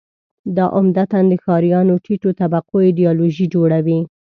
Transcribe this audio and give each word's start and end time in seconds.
دا 0.55 0.65
عمدتاً 0.77 1.19
د 1.31 1.33
ښاریانو 1.43 1.93
ټیټو 2.03 2.29
طبقو 2.39 2.75
ایدیالوژي 2.87 3.45
جوړوي. 3.55 3.99